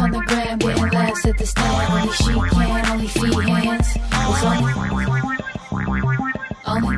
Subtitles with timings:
[0.00, 1.92] On the gram, getting laughs at the stand.
[1.92, 3.96] Only she can, only Feehans.
[4.30, 4.72] It's only,
[6.66, 6.96] only,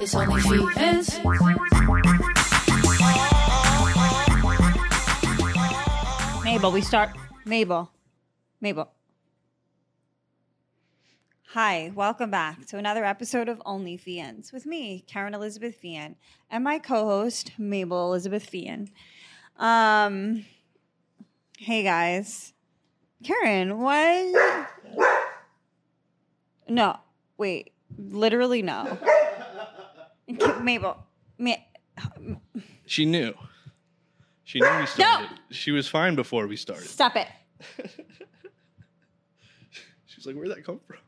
[0.00, 1.22] it's only Feehans.
[6.44, 7.10] Mabel, we start.
[7.44, 7.90] Mabel.
[8.62, 8.90] Mabel.
[11.48, 16.14] Hi, welcome back to another episode of Only Feehans with me, Kerryn Elizabeth Feehan,
[16.50, 18.88] and my co-host Mabel Elizabeth Feehan.
[19.58, 20.46] Um,
[21.64, 22.52] hey guys,
[23.22, 24.68] Kerryn, what?
[26.68, 26.98] No,
[27.38, 28.98] wait, literally no.
[30.60, 30.98] Mabel,
[31.38, 31.54] Ma-
[32.86, 33.32] She knew.
[34.44, 35.30] She knew we started.
[35.50, 36.86] She was fine before we started.
[36.86, 37.28] stop it.
[40.06, 40.98] She's like, where'd that come from?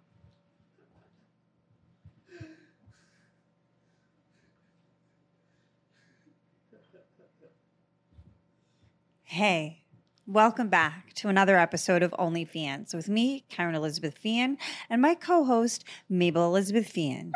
[9.24, 9.82] Hey,
[10.26, 14.56] welcome back to another episode of Only Feehans with me, Kerryn Elizabeth Feehan,
[14.90, 17.30] and my co host, Mabel Elizabeth Feehan.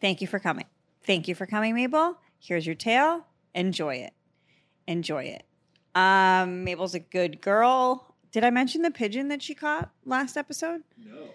[0.00, 0.66] Thank you for coming.
[1.04, 2.18] Thank you for coming, Mabel.
[2.38, 3.26] Here's your tale.
[3.54, 4.12] Enjoy it.
[4.86, 5.44] Enjoy it.
[5.94, 8.14] Um, Mabel's a good girl.
[8.30, 10.82] Did I mention the pigeon that she caught last episode?
[10.96, 11.30] No.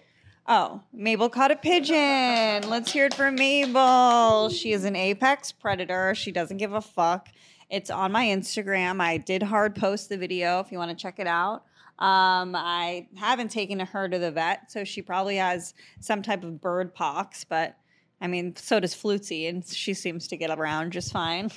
[0.48, 2.68] Oh, Mabel caught a pigeon.
[2.70, 4.48] Let's hear it for Mabel.
[4.48, 6.14] She is an apex predator.
[6.14, 7.28] She doesn't give a fuck.
[7.68, 9.00] It's on my Instagram.
[9.00, 11.64] I did hard post the video if you want to check it out.
[11.98, 16.60] Um, I haven't taken her to the vet, so she probably has some type of
[16.60, 17.76] bird pox, but
[18.20, 21.50] I mean, so does Flutzy, and she seems to get around just fine.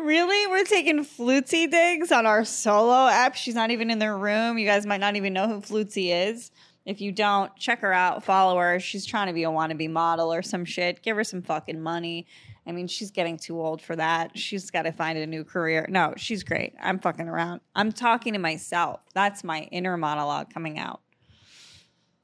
[0.00, 0.46] really?
[0.46, 3.34] We're taking Flutzy digs on our solo app.
[3.34, 4.58] She's not even in the room.
[4.58, 6.50] You guys might not even know who Flutzy is.
[6.86, 8.80] If you don't, check her out, follow her.
[8.80, 11.02] She's trying to be a wannabe model or some shit.
[11.02, 12.26] Give her some fucking money.
[12.66, 14.38] I mean, she's getting too old for that.
[14.38, 15.86] She's got to find a new career.
[15.88, 16.74] No, she's great.
[16.80, 17.60] I'm fucking around.
[17.74, 19.00] I'm talking to myself.
[19.14, 21.00] That's my inner monologue coming out.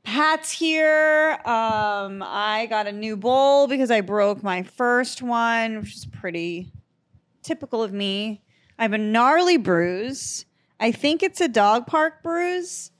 [0.04, 1.32] Pat's here.
[1.44, 6.70] Um, I got a new bowl because I broke my first one, which is pretty
[7.42, 8.42] typical of me.
[8.78, 10.46] I have a gnarly bruise.
[10.78, 12.92] I think it's a dog park bruise.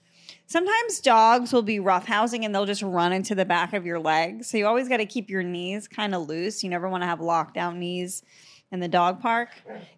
[0.48, 4.44] Sometimes dogs will be roughhousing and they'll just run into the back of your leg.
[4.44, 6.62] So you always got to keep your knees kind of loose.
[6.62, 8.22] You never want to have lockdown knees
[8.70, 9.48] in the dog park.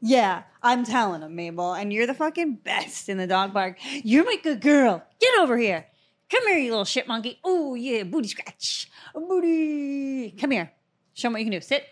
[0.01, 1.75] Yeah, I'm telling them, Mabel.
[1.75, 3.79] And you're the fucking best in the dog park.
[4.05, 5.03] You're my good girl.
[5.21, 5.87] Get over here.
[6.31, 7.41] Come here, you little shit monkey.
[7.45, 8.91] Oh, yeah, booty scratch.
[9.15, 10.31] Booty.
[10.33, 10.73] Come here.
[11.15, 11.61] Show them what you can do.
[11.61, 11.85] Sit.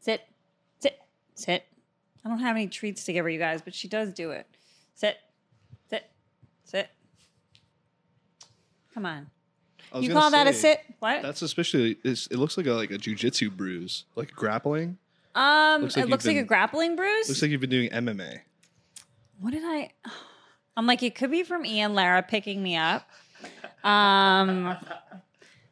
[0.00, 0.22] Sit.
[0.80, 0.98] Sit.
[1.34, 1.64] Sit.
[2.24, 4.46] I don't have any treats to give her, you guys, but she does do it.
[4.94, 5.16] Sit.
[5.88, 6.10] Sit.
[6.64, 6.88] Sit.
[8.96, 9.26] Come on.
[10.00, 10.80] You call that a sit?
[11.00, 11.20] What?
[11.20, 11.98] That's especially.
[12.02, 14.96] It's, it looks like a like a jujitsu bruise, like grappling.
[15.34, 17.28] um, looks like it you've looks like a been- grappling bruise.
[17.28, 18.40] Looks like you've been doing MMA.
[19.38, 19.90] what did I?
[20.78, 23.06] I'm like, it could be from Ian Lara picking me up.
[23.84, 24.76] Um,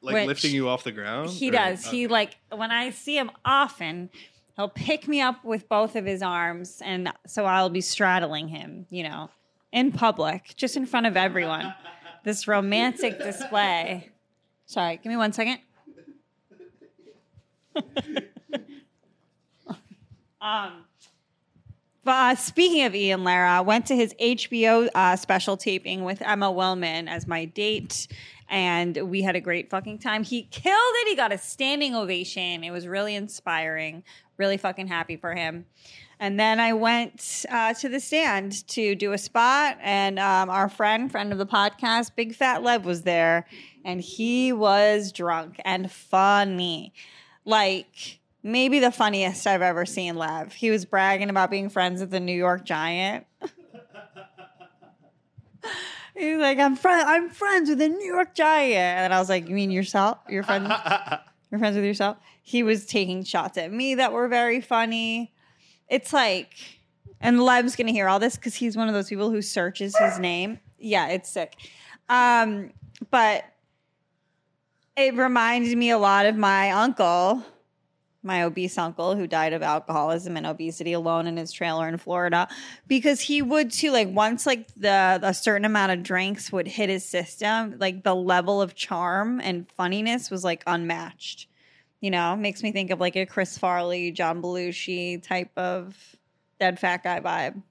[0.03, 1.31] Like Which- lifting you off the ground.
[1.31, 1.87] he Or- does.
[1.87, 4.11] He like when I see him often,
[4.57, 8.85] he'll pick me up with both of his arms, and so I'll be straddling him,
[8.91, 9.31] you know,
[9.73, 11.75] in public, just in front of everyone.
[12.25, 14.11] This romantic display.
[14.65, 15.59] Sorry, give me one second.
[20.41, 20.85] um,
[22.03, 26.51] but uh, speaking of Ian Lara, went to his HBO uh, special taping with Emma
[26.51, 28.09] Willmann as my date,
[28.49, 30.25] and we had a great fucking time.
[30.25, 31.09] He killed it.
[31.09, 32.65] He got a standing ovation.
[32.65, 34.03] It was really inspiring.
[34.39, 35.67] Really fucking happy for him.
[36.25, 40.71] And then I went uh, to the stand to do a spot, and um, our
[40.71, 43.45] friend, friend of the podcast, Big Fat Lev, was there,
[43.85, 46.95] and he was drunk and funny.
[47.45, 50.55] Like, maybe the funniest I've ever seen Lev.
[50.55, 53.27] He was bragging about being friends with the New York Giant.
[56.17, 59.47] He's like, I'm friend, I'm friends with the New York Giant, and I was like,
[59.47, 60.17] you mean yourself?
[60.31, 60.73] You're friends?
[61.51, 62.17] You're friends with yourself?
[62.43, 65.34] He was taking shots at me that were very funny.
[65.95, 66.57] It's like,
[67.21, 70.19] and Lev's gonna hear all this because he's one of those people who searches his
[70.19, 70.59] name.
[70.77, 71.55] Yeah, it's sick.
[72.09, 72.73] Um,
[73.13, 73.45] but
[74.97, 77.45] it reminded me a lot of my uncle,
[78.25, 82.49] my obese uncle who died of alcoholism and obesity alone in his trailer in Florida
[82.89, 86.89] because he would too like once like the a certain amount of drinks would hit
[86.89, 91.47] his system like the level of charm and funniness was like unmatched
[92.05, 95.97] you know makes me think of like a Chris Farley John Belushi type of
[96.61, 97.63] dead fat guy vibe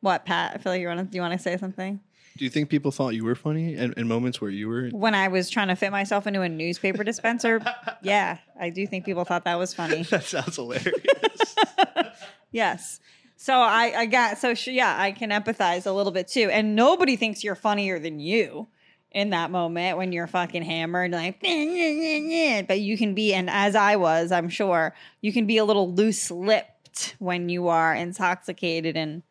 [0.00, 1.98] what Pat I feel like you want to do you want to say something
[2.36, 4.90] Do you think people thought you were funny in, in moments where you were?
[4.90, 7.60] when I was trying to fit myself into a newspaper dispenser
[8.02, 11.56] yeah I do think people thought that was funny that sounds hilarious.
[12.52, 13.00] yes.
[13.36, 16.48] So I, I got so sh- yeah, I can empathize a little bit too.
[16.52, 18.68] And nobody thinks you're funnier than you
[19.14, 21.40] in that moment when you're fucking hammered, like.
[22.68, 25.92] But you can be, and as I was, I'm sure you can be a little
[25.92, 29.22] loose lipped when you are intoxicated, and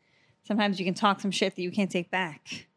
[0.43, 2.67] sometimes you can talk some shit that you can't take back.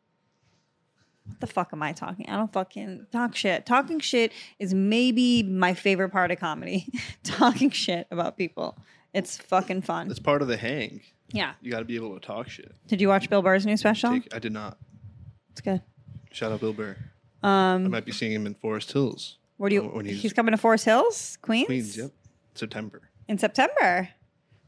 [1.27, 2.29] What the fuck am I talking?
[2.29, 3.65] I don't fucking talk shit.
[3.65, 6.87] Talking shit is maybe my favorite part of comedy.
[7.23, 8.77] talking shit about people.
[9.15, 10.11] It's fucking fun.
[10.11, 11.01] It's part of the hang.
[11.33, 11.55] Yeah.
[11.63, 12.73] You got to be able to talk shit.
[12.89, 14.11] Did you watch Bill Burr's new special?
[14.11, 14.77] Take, I did not.
[15.53, 15.81] It's good.
[16.35, 16.97] Shout out Bill Burr.
[17.43, 19.39] I Um, might be seeing him in Forest Hills.
[19.57, 19.83] where do you?
[19.83, 21.67] when he's- he's coming to Forest Hills, Queens.
[21.67, 22.11] Queens, yep.
[22.55, 23.03] September.
[23.29, 24.09] In September.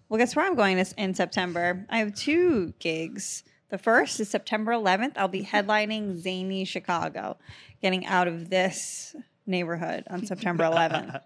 [0.08, 1.84] Well, guess where I'm going this in September?
[1.90, 3.42] I have two gigs.
[3.70, 5.18] The first is September 11th.
[5.18, 7.36] I'll be headlining Zany Chicago,
[7.82, 11.20] getting out of this neighborhood on September 11th.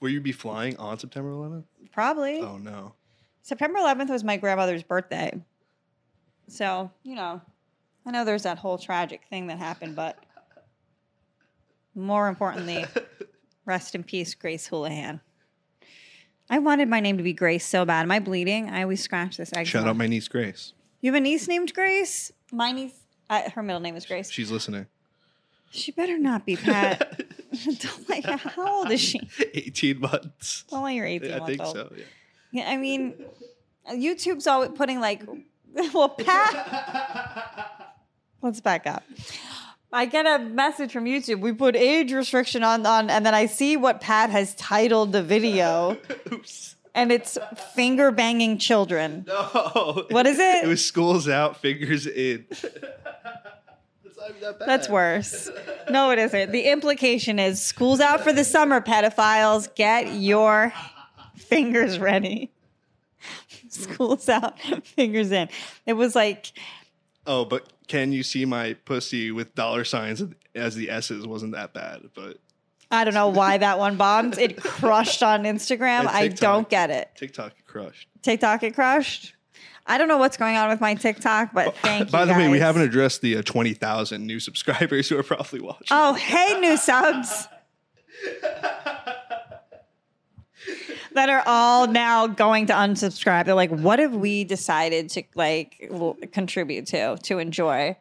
[0.00, 1.64] Will you be flying on September 11th?
[1.90, 2.40] Probably.
[2.40, 2.92] Oh no.
[3.40, 5.32] September 11th was my grandmother's birthday.
[6.48, 7.40] So, you know,
[8.06, 10.18] I know there's that whole tragic thing that happened, but
[11.94, 12.84] more importantly,
[13.64, 15.20] rest in peace, Grace Houlihan.
[16.50, 18.02] I wanted my name to be Grace so bad.
[18.02, 18.68] Am I bleeding?
[18.68, 19.64] I always scratch this eczema.
[19.64, 20.74] Shout out my niece Grace.
[21.00, 22.32] You have a niece named Grace?
[22.52, 22.94] My niece,
[23.30, 24.30] uh, her middle name is Grace.
[24.30, 24.86] She's listening.
[25.70, 27.20] She better not be Pat.
[27.64, 29.20] Don't How old is she?
[29.54, 30.64] 18 months.
[30.68, 31.74] Don't let your 18 I think old.
[31.74, 31.92] so.
[31.96, 32.04] Yeah.
[32.52, 33.14] Yeah, I mean,
[33.90, 35.22] YouTube's always putting like,
[35.92, 37.70] well, Pat.
[38.44, 39.02] Let's back up.
[39.90, 41.40] I get a message from YouTube.
[41.40, 45.22] We put age restriction on on, and then I see what Pat has titled the
[45.22, 45.96] video,
[46.32, 46.76] Oops.
[46.94, 47.38] and it's
[47.74, 49.24] finger banging children.
[49.26, 50.04] No.
[50.10, 50.62] What is it?
[50.62, 52.44] It was schools out, fingers in.
[52.50, 52.68] That's
[54.42, 54.58] that.
[54.58, 55.48] That's worse.
[55.88, 56.52] No, it isn't.
[56.52, 59.74] The implication is school's out for the summer, pedophiles.
[59.74, 60.70] Get your
[61.34, 62.50] fingers ready.
[63.70, 65.48] School's out, fingers in.
[65.86, 66.52] It was like
[67.26, 70.22] Oh, but can you see my pussy with dollar signs
[70.54, 72.38] as the S's wasn't that bad, but
[72.90, 74.38] I don't know why that one bombed.
[74.38, 76.06] It crushed on Instagram.
[76.06, 77.10] I don't get it.
[77.16, 78.08] TikTok it crushed.
[78.22, 79.34] TikTok it crushed.
[79.86, 82.12] I don't know what's going on with my TikTok, but thank you.
[82.12, 85.88] By the way, we haven't addressed the uh, 20,000 new subscribers who are probably watching.
[85.90, 87.48] Oh, hey, new subs.
[91.14, 93.46] that are all now going to unsubscribe.
[93.46, 95.90] They're like, what have we decided to like
[96.32, 97.96] contribute to, to enjoy?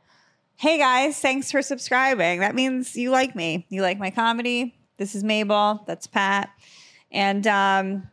[0.56, 2.40] Hey guys, thanks for subscribing.
[2.40, 3.66] That means you like me.
[3.70, 4.76] You like my comedy.
[4.98, 5.84] This is Mabel.
[5.88, 6.50] That's Pat.
[7.12, 8.10] And um,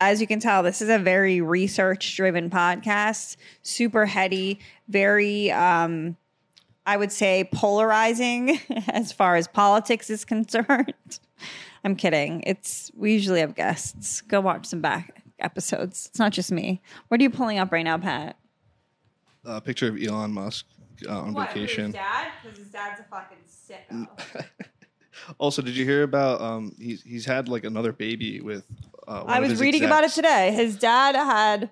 [0.00, 6.16] as you can tell, this is a very research driven podcast, super heady, very, um,
[6.84, 8.58] I would say, polarizing
[8.88, 11.20] as far as politics is concerned.
[11.84, 12.42] I'm kidding.
[12.46, 14.22] It's we usually have guests.
[14.22, 16.06] Go watch some back episodes.
[16.10, 16.82] It's not just me.
[17.08, 18.36] What are you pulling up right now, Pat?
[19.44, 20.64] A picture of Elon Musk
[21.06, 21.86] uh, on vacation.
[21.86, 22.28] His dad?
[22.42, 24.46] Because his dad's a fucking sicko.
[25.38, 28.64] Also, did you hear about um he's he's had like another baby with
[29.06, 30.52] uh, one I of was his reading about it today.
[30.52, 31.70] His dad had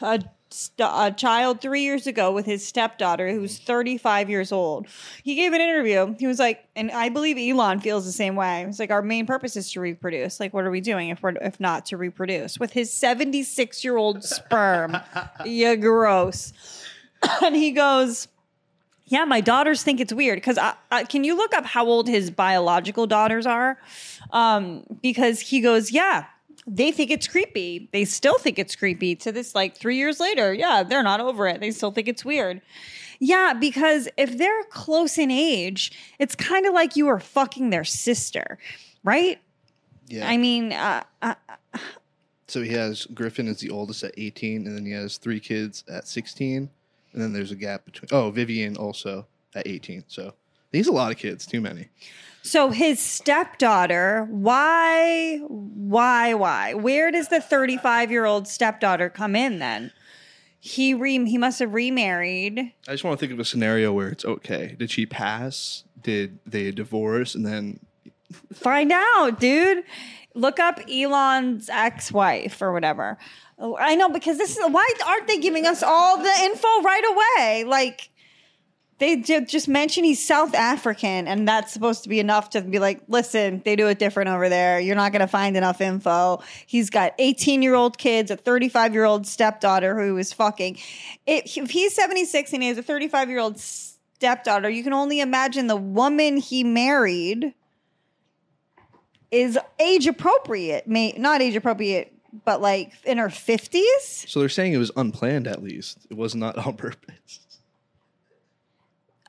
[0.00, 4.86] a, st- a child three years ago with his stepdaughter who's 35 years old.
[5.22, 6.14] He gave an interview.
[6.18, 8.64] He was like, and I believe Elon feels the same way.
[8.64, 10.40] It's like our main purpose is to reproduce.
[10.40, 13.96] Like, what are we doing if we're if not to reproduce with his 76 year
[13.96, 14.96] old sperm?
[15.44, 16.52] yeah, gross.
[17.42, 18.28] and he goes.
[19.10, 20.58] Yeah, my daughters think it's weird because
[21.08, 23.78] can you look up how old his biological daughters are?
[24.32, 26.26] Um, because he goes, yeah,
[26.68, 27.88] they think it's creepy.
[27.92, 30.52] They still think it's creepy to this like three years later.
[30.52, 31.60] Yeah, they're not over it.
[31.60, 32.60] They still think it's weird.
[33.20, 37.84] Yeah, because if they're close in age, it's kind of like you were fucking their
[37.84, 38.58] sister,
[39.02, 39.40] right?
[40.06, 40.28] Yeah.
[40.28, 41.34] I mean, uh, uh,
[42.46, 45.84] so he has Griffin is the oldest at 18, and then he has three kids
[45.88, 46.70] at 16,
[47.12, 48.08] and then there's a gap between.
[48.12, 50.04] Oh, Vivian also at 18.
[50.06, 50.34] So
[50.72, 51.46] he's a lot of kids.
[51.46, 51.88] Too many.
[52.42, 56.74] So his stepdaughter, why, why, why?
[56.74, 59.92] Where does the 35 year old stepdaughter come in then?
[60.60, 62.72] He re- he must have remarried.
[62.88, 64.74] I just want to think of a scenario where it's okay.
[64.78, 65.84] Did she pass?
[66.02, 67.34] Did they divorce?
[67.34, 67.80] And then
[68.52, 69.84] Find out, dude.
[70.34, 73.18] Look up Elon's ex-wife or whatever.
[73.58, 77.34] Oh, I know because this is why aren't they giving us all the info right
[77.38, 77.64] away?
[77.64, 78.10] Like
[78.98, 83.00] they just mention he's South African, and that's supposed to be enough to be like,
[83.06, 84.80] listen, they do it different over there.
[84.80, 86.42] You're not going to find enough info.
[86.66, 90.78] He's got 18 year old kids, a 35 year old stepdaughter who is fucking.
[91.26, 95.68] If he's 76 and he has a 35 year old stepdaughter, you can only imagine
[95.68, 97.54] the woman he married
[99.30, 100.88] is age appropriate.
[100.88, 102.12] Not age appropriate
[102.44, 104.28] but like in her 50s?
[104.28, 105.46] So they're saying it was unplanned.
[105.46, 107.47] At least it was not on purpose.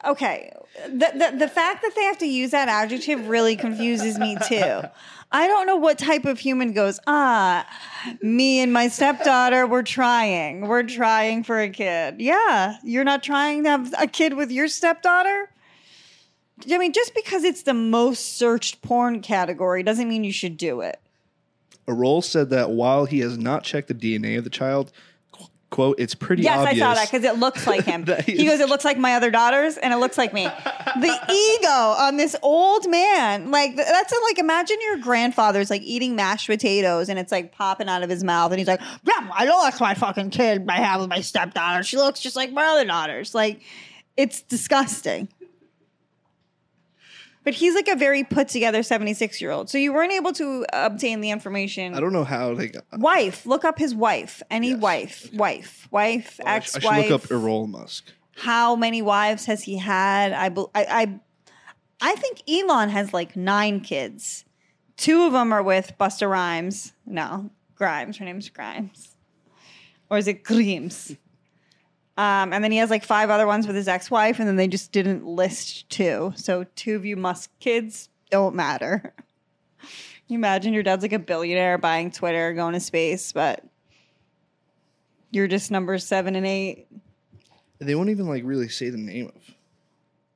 [0.05, 0.53] Okay.
[0.85, 4.81] The, the the fact that they have to use that adjective really confuses me too.
[5.31, 7.67] I don't know what type of human goes, ah,
[8.21, 10.61] me and my stepdaughter, we're trying.
[10.61, 12.19] We're trying for a kid.
[12.19, 12.77] Yeah.
[12.83, 15.51] You're not trying to have a kid with your stepdaughter?
[16.69, 20.81] I mean, just because it's the most searched porn category doesn't mean you should do
[20.81, 20.99] it.
[21.87, 24.91] Errol said that while he has not checked the DNA of the child,
[25.69, 26.57] quote, it's pretty obvious.
[26.57, 26.83] Yes, obvious.
[26.83, 28.05] I saw that because it looks like him.
[28.25, 31.69] He goes, "It looks like my other daughters, and it looks like me." the ego
[31.69, 37.09] on this old man, like th- that's like imagine your grandfather's like eating mashed potatoes,
[37.09, 39.79] and it's like popping out of his mouth, and he's like, "Yeah, I know that's
[39.79, 41.83] my fucking kid I have with my stepdaughter.
[41.83, 43.61] She looks just like my other daughters." Like,
[44.17, 45.29] it's disgusting.
[47.49, 49.71] But he's like a very put together 76 year old.
[49.71, 51.95] So you weren't able to obtain the information.
[51.95, 52.99] I don't know how they uh, got.
[52.99, 54.43] Wife, look up his wife.
[54.51, 54.79] Any Yes.
[54.79, 57.09] wife, wife, wife, oh, I ex should wife.
[57.09, 58.13] look up Errol Musk.
[58.35, 60.31] How many wives has he had?
[60.31, 60.85] I, bel- I,
[62.01, 64.45] I, I think Elon has like nine kids.
[64.95, 66.93] Two of them are with Busta Rhymes.
[67.03, 68.17] No, Grimes.
[68.17, 69.15] Her name's Grimes,
[70.11, 71.15] or is it Grimes?
[72.19, 74.67] Um, and then he has like five other ones with his ex-wife, and then they
[74.67, 76.33] just didn't list two.
[76.35, 79.13] So two of you Musk kids don't matter.
[80.27, 83.63] you imagine your dad's like a billionaire buying Twitter, going to space, but
[85.31, 86.87] you're just number seven and eight.
[87.79, 89.55] They won't even like really say the name of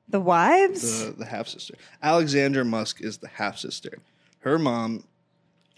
[0.08, 1.04] The wives?
[1.04, 1.74] the the half sister.
[2.02, 3.98] Alexandra Musk is the half sister.
[4.38, 5.04] Her mom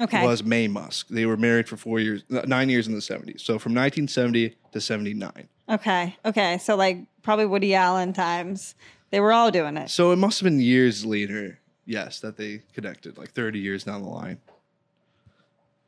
[0.00, 0.24] okay.
[0.24, 1.08] was May Musk.
[1.08, 3.42] They were married for four years, uh, nine years in the seventies.
[3.42, 5.48] So from 1970 to 79.
[5.68, 6.16] Okay.
[6.24, 6.58] Okay.
[6.58, 8.74] So like probably Woody Allen times.
[9.10, 9.90] They were all doing it.
[9.90, 14.02] So it must have been years later, yes, that they connected, like 30 years down
[14.02, 14.38] the line,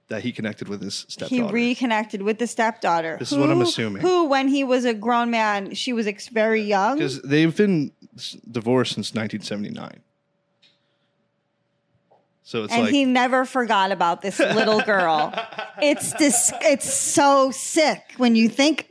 [0.08, 1.56] that he connected with his stepdaughter.
[1.56, 3.16] He reconnected with the stepdaughter.
[3.18, 4.02] This is what I'm assuming.
[4.02, 6.96] Who, when he was a grown man, she was ex- very young.
[6.96, 7.92] Because they've been
[8.50, 10.00] divorced since 1979.
[12.48, 15.34] So it's and like he never forgot about this little girl.
[15.82, 16.50] it's this.
[16.62, 18.90] It's so sick when you think.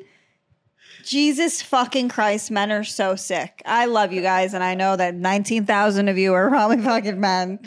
[1.03, 3.63] Jesus fucking Christ, men are so sick.
[3.65, 7.19] I love you guys, and I know that nineteen thousand of you are probably fucking
[7.19, 7.57] men.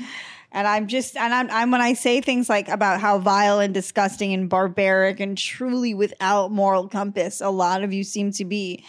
[0.52, 3.74] And I'm just, and I'm, I'm when I say things like about how vile and
[3.74, 8.84] disgusting and barbaric and truly without moral compass, a lot of you seem to be,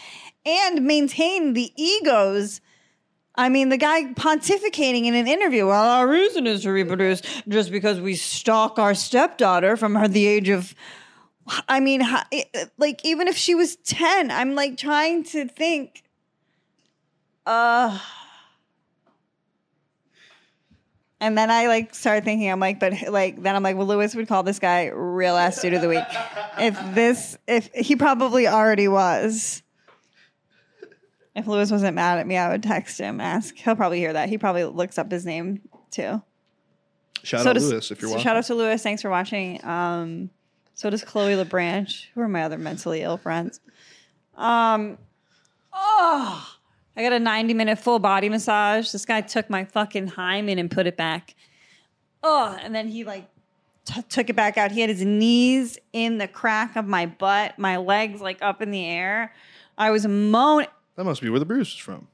[0.46, 2.60] and maintain the egos
[3.34, 5.66] I mean, the guy pontificating in an interview.
[5.66, 10.26] Well, our reason is to reproduce just because we stalk our stepdaughter from her the
[10.26, 10.74] age of.
[11.68, 12.02] I mean,
[12.78, 16.02] like even if she was ten, I'm like trying to think.
[17.46, 17.98] Uh.
[21.20, 24.12] And then I like start thinking, I'm like, but like, then I'm like, well, Luis
[24.16, 26.04] would call this guy real ass dude of the week.
[26.58, 29.62] If this, if he probably already was.
[31.34, 33.56] If Luis wasn't mad at me, I would text him, ask.
[33.56, 34.28] He'll probably hear that.
[34.28, 36.22] He probably looks up his name too.
[37.22, 38.24] shout so out does, Luis if you're so watching.
[38.24, 38.82] Shout out to Luis.
[38.82, 39.64] Thanks for watching.
[39.64, 40.30] Um,
[40.74, 42.06] so does Chloe LeBranch.
[42.14, 43.60] Who are my other mentally ill friends?
[44.36, 44.98] Um,
[45.72, 46.56] oh,
[46.96, 48.90] I got a 90 minute full body massage.
[48.90, 51.34] This guy took my fucking hymen and put it back.
[52.22, 53.28] Oh, and then he like
[53.84, 54.70] t- took it back out.
[54.70, 58.70] He had his knees in the crack of my butt, my legs like up in
[58.70, 59.32] the air.
[59.78, 60.68] I was moaning.
[60.96, 62.08] That must be where the bruise is from.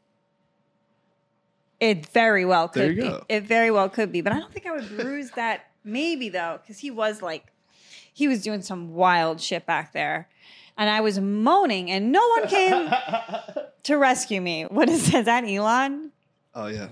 [1.81, 3.09] It very well could There you be.
[3.09, 3.25] go.
[3.29, 5.67] It very well could be, but I don't think I would bruise that.
[5.85, 7.53] Maybe though, because he was like,
[8.13, 10.29] he was doing some wild shit back there,
[10.77, 12.91] and I was moaning, and no one came
[13.85, 14.65] to rescue me.
[14.65, 16.11] What is is that, Elon?
[16.55, 16.89] Oh yeah,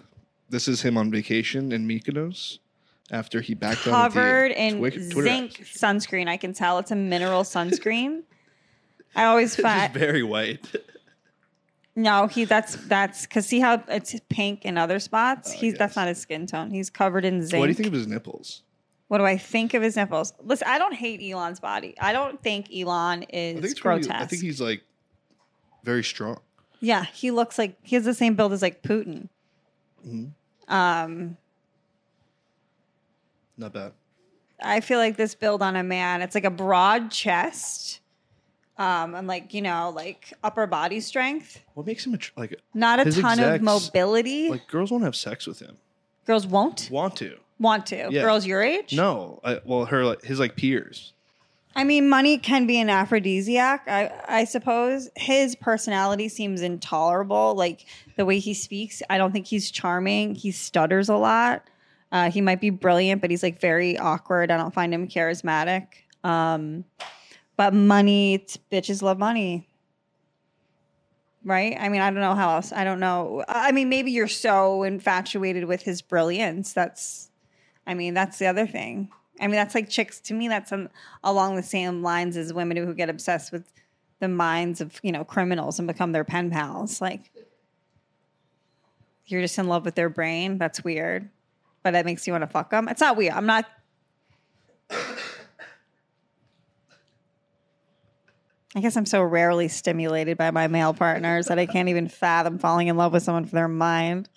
[0.49, 2.59] this is him on vacation in Mykonos
[3.11, 5.99] after he backed out of Covered the in Twitter zinc accusation.
[6.01, 6.29] sunscreen.
[6.29, 8.23] I can tell it's a mineral sunscreen.
[9.17, 10.73] I always find very white.
[11.97, 15.51] No, he that's that's because see how it's pink in other spots.
[15.51, 16.71] Oh, I He's that's not his skin tone.
[16.71, 17.59] He's covered in zinc.
[17.59, 18.63] what do you think of his nipples?
[19.09, 20.35] What do I think of his nipples?
[20.43, 21.95] Listen, I don't hate Elon's body.
[22.01, 24.23] I don't think Elon I is think it's pretty, grotesque.
[24.23, 24.83] I think he's like
[25.85, 26.41] very strong.
[26.81, 29.29] yeah, he looks like he has the same build as like Putin.
[30.07, 30.31] Mhm.
[30.69, 31.37] Um,
[33.57, 33.93] Not bad.
[34.63, 36.21] I feel like this build on a man.
[36.23, 38.01] It's like a broad chest,
[38.79, 41.61] um, and like you know, like upper body strength.
[41.75, 44.49] What makes him a like Not a His ton of execs, mobility.
[44.51, 45.77] like girls won't have sex with him?
[46.27, 47.37] Girls won't Want to?
[47.59, 48.09] want to.
[48.11, 48.23] Yeah.
[48.23, 48.93] Girls your age.
[48.95, 49.41] No.
[49.45, 51.13] I, well, her like his like peers.
[51.75, 55.11] I mean, money can be an aphrodisiac, I, I suppose.
[55.15, 57.55] His personality seems intolerable.
[57.55, 57.85] Like
[58.17, 60.35] the way he speaks, I don't think he's charming.
[60.35, 61.65] He stutters a lot.
[62.11, 64.51] Uh, he might be brilliant, but he's like very awkward.
[64.51, 65.87] I don't find him charismatic.
[66.25, 66.85] Um,
[67.57, 69.69] but money, bitches love money.
[71.45, 71.77] Right?
[71.79, 72.73] I mean, I don't know how else.
[72.73, 73.45] I don't know.
[73.49, 76.73] I mean, maybe you're so infatuated with his brilliance.
[76.73, 77.31] That's,
[77.87, 79.11] I mean, that's the other thing.
[79.41, 80.49] I mean, that's like chicks to me.
[80.49, 80.89] That's um,
[81.23, 83.71] along the same lines as women who get obsessed with
[84.19, 87.01] the minds of you know criminals and become their pen pals.
[87.01, 87.31] Like,
[89.27, 90.59] you're just in love with their brain.
[90.59, 91.29] That's weird,
[91.83, 92.89] but that makes you want to fuck them.
[92.89, 93.35] It's not weird.
[93.35, 93.67] I'm not.
[98.77, 102.59] I guess I'm so rarely stimulated by my male partners that I can't even fathom
[102.59, 104.29] falling in love with someone for their mind.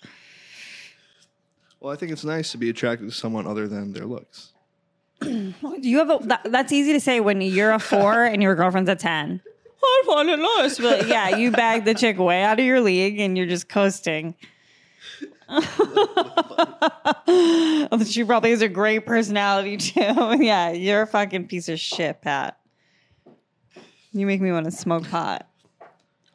[1.78, 4.52] Well, I think it's nice to be attracted to someone other than their looks.
[5.82, 6.18] You have a?
[6.26, 9.42] That, that's easy to say when you're a four and your girlfriend's a ten.
[9.82, 13.20] I find it nice, but yeah, you bagged the chick way out of your league
[13.20, 14.34] and you're just coasting.
[18.06, 20.36] she probably has a great personality too.
[20.40, 22.59] yeah, you're a fucking piece of shit, Pat.
[24.12, 25.46] You make me want to smoke pot.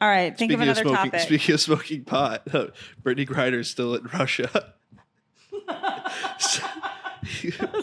[0.00, 1.20] All right, think of another smoking, topic.
[1.20, 2.44] speaking of smoking pot,
[3.02, 4.74] Brittney Griner is still in Russia.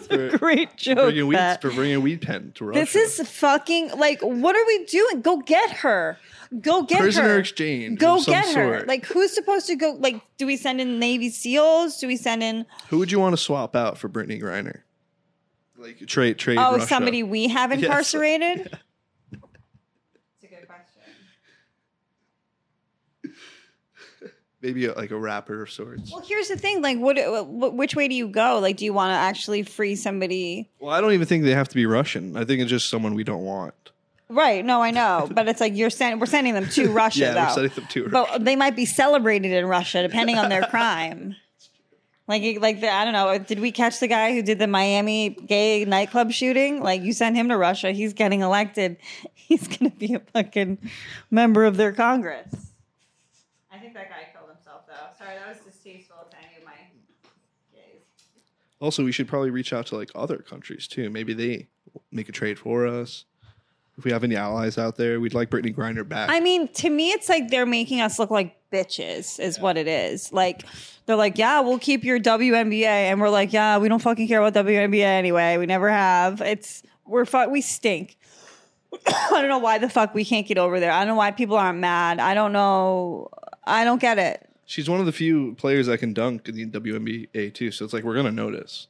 [0.08, 0.98] for, Great joke.
[0.98, 2.80] bringing weed, for bringing a weed pen to Russia.
[2.80, 5.22] This is fucking like, what are we doing?
[5.22, 6.18] Go get her.
[6.62, 7.40] Go get prisoner her.
[7.40, 7.98] exchange.
[8.00, 8.78] Go get her.
[8.78, 8.88] sort.
[8.88, 9.98] Like, who's supposed to go?
[10.00, 11.98] Like, do we send in Navy SEALs?
[11.98, 14.82] Do we send in who would you want to swap out for Brittney Griner?
[15.78, 16.60] Like trade trade.
[16.60, 16.88] oh Russia.
[16.88, 18.70] somebody we have incarcerated?
[19.32, 21.02] That's a good question.
[24.64, 26.10] Maybe a, like a rapper of sorts.
[26.12, 26.82] Well, here's the thing.
[26.82, 27.20] Like, what?
[27.20, 28.58] Uh, wh- Which way do you go?
[28.60, 30.70] Like, do you want to actually free somebody?
[30.80, 32.36] Well, I don't even think they have to be Russian.
[32.38, 33.76] I think it's just someone we don't want.
[34.30, 34.66] Right.
[34.66, 36.20] No, I know, but it's like you're sending.
[36.20, 37.42] We're sending them to Russia, yeah, though.
[37.42, 38.28] we're sending them to Russia.
[38.32, 41.36] but they might be celebrated in Russia depending on their crime.
[42.26, 43.28] Like, like the, I don't know.
[43.28, 46.82] Uh, did we catch the guy who did the Miami gay nightclub shooting?
[46.82, 48.96] Like, you send him to Russia, he's getting elected.
[49.36, 50.78] He's gonna be a fucking
[51.30, 52.48] member of their Congress.
[53.70, 54.33] I think that guy killed himself, though.
[55.34, 56.74] Sorry, that was distasteful to any of my
[57.74, 58.02] gays.
[58.80, 61.10] Also, we should probably reach out to like other countries too.
[61.10, 61.68] Maybe they
[62.12, 63.26] make a trade for us.
[63.98, 66.30] If we have any allies out there, we'd like Brittney Griner back.
[66.32, 69.88] I mean, to me, it's like they're making us look like bitches, is what it
[69.88, 70.34] is.
[70.34, 70.64] Like,
[71.06, 72.86] they're like, yeah, we'll keep your WNBA.
[72.86, 75.58] And we're like, yeah, we don't fucking care about WNBA anyway.
[75.58, 76.42] We never have.
[76.42, 78.18] It's, we're, fu- we stink.
[79.08, 80.92] I don't know why the fuck we can't get over there.
[80.92, 82.20] I don't know why people aren't mad.
[82.20, 83.30] I don't know.
[83.64, 84.50] I don't get it.
[84.66, 87.72] She's one of the few players that can dunk in the WNBA too.
[87.72, 88.88] So it's like we're gonna notice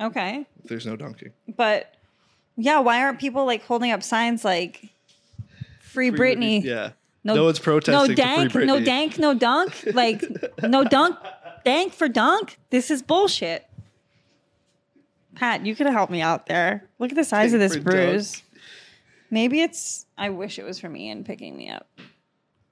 [0.00, 0.46] Okay.
[0.62, 1.32] if there's no dunking.
[1.56, 1.94] But
[2.56, 4.88] yeah, why aren't people like holding up signs like
[5.80, 6.62] free, Free Britney?
[6.64, 6.90] Yeah.
[7.24, 8.08] No- No, one's protesting.
[8.10, 9.72] No dank, no dank, no dunk.
[9.92, 10.24] Like
[10.62, 11.16] no dunk,
[11.64, 12.58] dank for dunk.
[12.70, 13.66] This is bullshit.
[15.34, 16.84] Pat, you could have helped me out there.
[16.98, 17.90] Look at the size of this for dunk.
[17.94, 18.42] bruise.
[19.30, 20.06] Maybe it's.
[20.16, 21.86] I wish it was from Ian picking me up.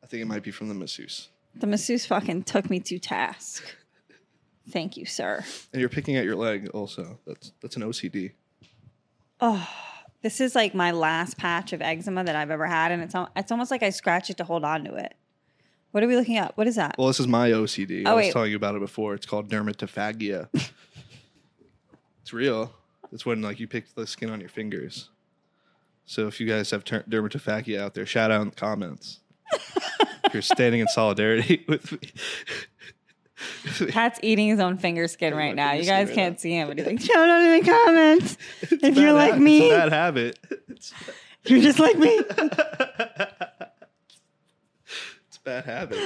[0.03, 1.29] I think it might be from the masseuse.
[1.59, 3.65] The masseuse fucking took me to task.
[4.71, 5.45] Thank you, sir.
[5.73, 7.19] And you're picking at your leg also.
[7.27, 8.33] That's that's an OCD.
[9.41, 9.69] Oh,
[10.23, 13.31] this is like my last patch of eczema that I've ever had, and it's al-
[13.37, 15.15] it's almost like I scratch it to hold on to it.
[15.93, 16.57] What are we looking at?
[16.59, 16.97] What is that?
[16.99, 18.03] Well, this is my OCD.
[18.05, 18.33] Oh, I Oh, was wait.
[18.33, 19.15] telling you about it before.
[19.15, 20.49] It's called dermatophagia.
[22.23, 22.73] it's real.
[23.13, 25.11] It's when like you pick the skin on your fingers.
[26.07, 29.21] So if you guys have ter- dermatophagia out there, shout out in the comments.
[30.33, 31.99] you're standing in solidarity with me.
[33.91, 35.73] Pat's eating his own finger skin right now.
[35.73, 38.37] You guys can't see him, but he's like, shout out in the comments
[38.71, 39.67] if you're like me.
[39.69, 40.39] It's a bad habit.
[40.69, 40.93] It's,
[41.47, 42.09] You're just like me.
[42.11, 42.29] it's
[45.37, 45.99] a bad habit.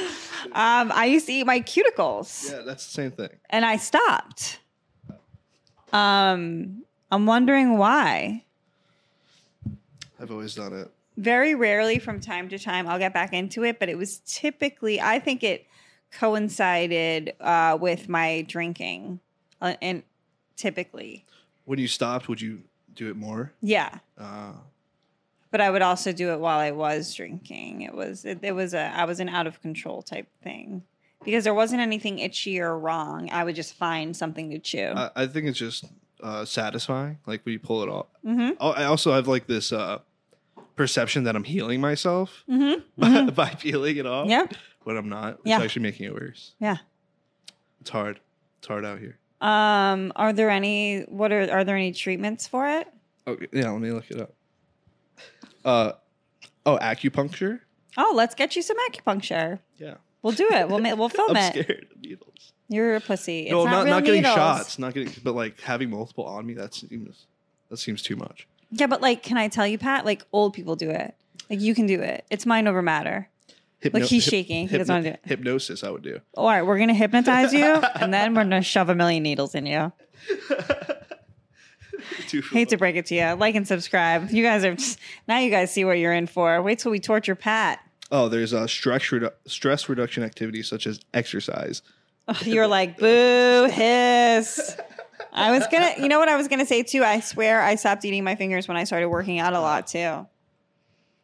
[0.53, 3.31] Um, I used to eat my cuticles, Yeah, that's the same thing.
[3.49, 4.61] and I stopped.
[5.93, 8.45] Um, I'm wondering why.
[10.21, 10.91] I've always done it.
[11.21, 15.01] Very rarely, from time to time, I'll get back into it, but it was typically.
[15.01, 15.67] I think it
[16.11, 19.21] coincided uh, with my drinking,
[19.61, 20.03] uh, and
[20.57, 21.27] typically,
[21.67, 22.63] When you stopped, would you
[22.95, 23.53] do it more?
[23.61, 23.99] yeah.
[24.19, 24.53] Uh,
[25.51, 27.83] But I would also do it while I was drinking.
[27.83, 30.85] It was it, it was a I was an out of control type thing
[31.25, 33.29] because there wasn't anything itchy or wrong.
[33.31, 34.93] I would just find something to chew.
[34.97, 35.85] I, I think it's just
[36.23, 38.07] uh, satisfying, like when you pull it off.
[38.25, 38.57] Mhm.
[38.59, 39.99] Oh, I also have like this uh,
[40.85, 42.83] perception that I'm healing myself Mhm.
[42.99, 44.27] by, by peeling it off.
[44.29, 44.47] Yeah.
[44.85, 45.61] When I'm not, it's Yeah.
[45.61, 46.53] actually making it worse.
[46.59, 46.79] Yeah.
[47.83, 48.19] It's hard.
[48.59, 49.19] It's hard out here.
[49.43, 52.89] Um, are there any what are are there any treatments for it?
[53.27, 53.71] Okay, yeah.
[53.71, 54.33] Let me look it up.
[55.65, 55.93] Uh,
[56.65, 57.61] oh, acupuncture.
[57.99, 59.59] Oh, let's get you some acupuncture.
[59.77, 59.95] Yeah.
[60.23, 60.69] We'll do it.
[60.69, 61.53] We'll ma- we'll film I'm it.
[61.65, 62.53] scared of needles.
[62.69, 63.43] You're a pussy.
[63.43, 64.35] It's no, not, not not getting needles.
[64.35, 64.79] shots.
[64.79, 66.55] Not getting, but like having multiple on me.
[66.55, 67.27] That seems
[67.69, 68.47] that seems too much.
[68.71, 70.05] Yeah, but like, can I tell you, Pat?
[70.05, 71.15] Like, old people do it.
[71.49, 72.25] Like, you can do it.
[72.31, 73.29] It's mind over matter.
[73.81, 74.69] Hypno- Like, he's shaking.
[74.69, 75.21] He doesn't wanna do it.
[75.25, 76.21] Hypnosis, I would do.
[76.37, 77.65] All right, we're gonna hypnotize you,
[78.01, 79.91] and then we're gonna shove a million needles in you.
[82.53, 83.33] Hate to break it to you.
[83.35, 84.31] Like and subscribe.
[84.31, 84.77] You guys are
[85.27, 85.39] now.
[85.39, 86.63] You guys see what you're in for.
[86.63, 87.81] Wait till we torture Pat.
[88.13, 91.83] Oh, there's a stress redu- stress reduction activities such as exercise.
[92.29, 94.77] Ugh, You're like boo hiss.
[95.33, 95.95] I was gonna.
[95.99, 97.05] You know what I was gonna say too.
[97.05, 100.27] I swear I stopped eating my fingers when I started working out a lot too.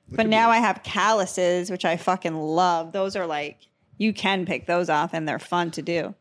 [0.09, 2.93] But now I have calluses, which I fucking love.
[2.93, 3.59] Those are like
[3.99, 6.15] you can pick those off, and they're fun to do.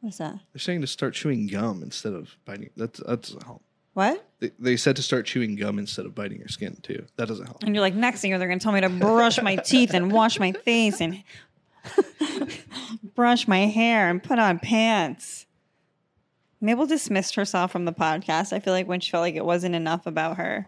[0.00, 0.38] What's that?
[0.52, 2.70] They're saying to start chewing gum instead of biting.
[2.76, 3.62] That's that doesn't help.
[3.98, 4.24] What?
[4.38, 7.04] They, they said to start chewing gum instead of biting your skin too.
[7.16, 7.64] That doesn't help.
[7.64, 10.12] And you're like, next thing they're going to tell me to brush my teeth and
[10.12, 11.24] wash my face and
[13.16, 15.46] brush my hair and put on pants.
[16.60, 18.52] Mabel dismissed herself from the podcast.
[18.52, 20.66] I feel like when she felt like it wasn't enough about her.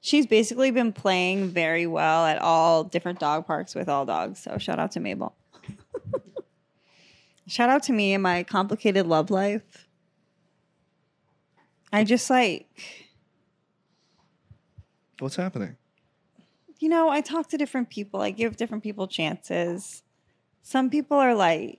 [0.00, 4.40] She's basically been playing very well at all different dog parks with all dogs.
[4.40, 5.34] So shout out to Mabel.
[7.46, 9.86] shout out to me and my complicated love life.
[11.92, 13.08] I just like
[15.18, 15.76] What's happening?
[16.80, 18.22] you know, I talk to different people.
[18.22, 20.02] I give different people chances.
[20.62, 21.78] Some people are like,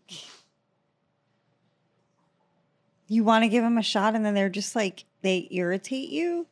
[3.13, 6.47] you want to give them a shot, and then they're just like, they irritate you.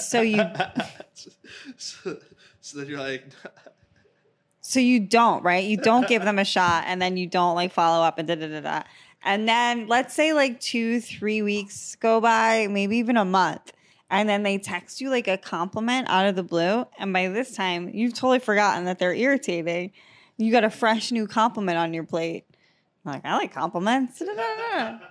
[0.00, 0.42] so you,
[1.76, 2.16] so,
[2.60, 3.24] so then you're like,
[4.60, 5.64] so you don't, right?
[5.64, 8.36] You don't give them a shot, and then you don't like follow up and da
[8.36, 8.82] da da da.
[9.24, 13.72] And then let's say like two, three weeks go by, maybe even a month.
[14.10, 16.86] And then they text you like a compliment out of the blue.
[16.98, 19.92] And by this time, you've totally forgotten that they're irritating.
[20.36, 22.44] You got a fresh new compliment on your plate.
[23.04, 24.22] Like, I like compliments.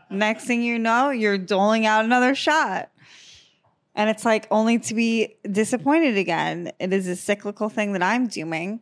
[0.09, 2.89] Next thing you know, you're doling out another shot.
[3.95, 6.71] And it's like only to be disappointed again.
[6.79, 8.81] It is a cyclical thing that I'm doing.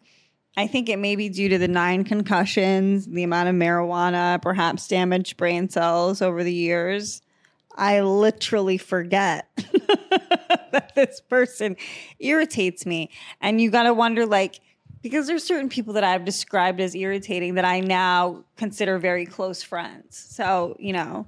[0.55, 4.87] I think it may be due to the nine concussions, the amount of marijuana, perhaps
[4.87, 7.21] damaged brain cells over the years.
[7.75, 9.47] I literally forget
[10.71, 11.77] that this person
[12.19, 13.11] irritates me.
[13.39, 14.59] And you got to wonder, like,
[15.01, 19.63] because there's certain people that I've described as irritating that I now consider very close
[19.63, 20.17] friends.
[20.17, 21.27] So, you know,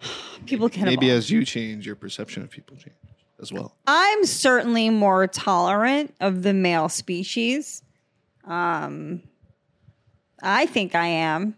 [0.46, 1.18] people can maybe evolve.
[1.18, 2.96] as you change, your perception of people change
[3.40, 3.76] as well.
[3.86, 7.82] I'm certainly more tolerant of the male species.
[8.44, 9.22] Um,
[10.42, 11.56] I think I am.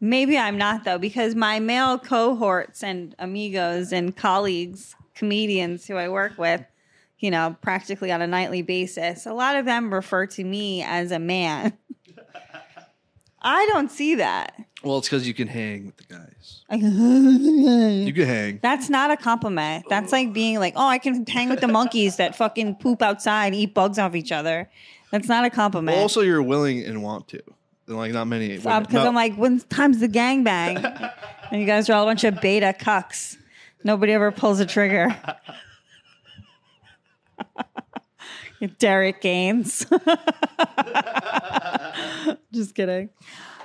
[0.00, 6.08] Maybe I'm not though, because my male cohorts and amigos and colleagues, comedians who I
[6.08, 6.64] work with,
[7.18, 11.10] you know, practically on a nightly basis, a lot of them refer to me as
[11.10, 11.72] a man.
[13.42, 14.54] I don't see that.
[14.82, 16.62] Well, it's because you can hang with the guys.
[16.70, 18.58] You can hang.
[18.62, 19.86] That's not a compliment.
[19.88, 23.54] That's like being like, oh, I can hang with the monkeys that fucking poop outside,
[23.54, 24.68] eat bugs off each other.
[25.10, 25.96] That's not a compliment.
[25.96, 27.42] Well, also, you're willing and want to.
[27.86, 28.56] And like not many.
[28.56, 31.12] because no, I'm like, when time's the gangbang?
[31.50, 33.36] and you guys are all a bunch of beta cucks.
[33.84, 35.16] Nobody ever pulls a trigger.
[38.78, 39.86] Derek Gaines.
[42.52, 43.10] Just kidding.